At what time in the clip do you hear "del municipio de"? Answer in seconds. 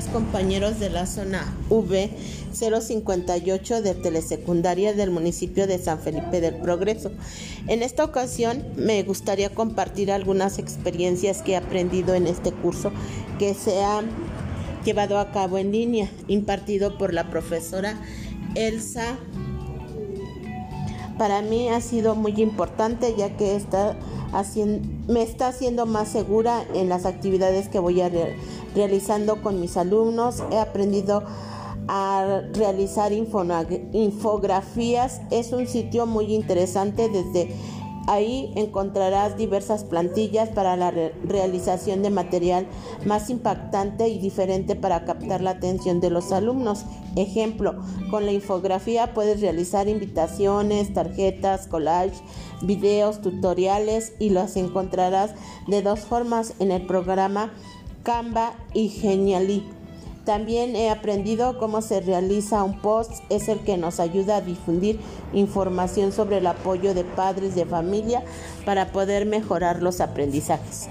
4.94-5.78